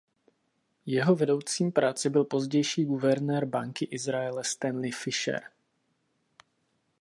[0.85, 5.41] Jeho vedoucím práce byl pozdější guvernér Banky Izraele Stanley Fischer.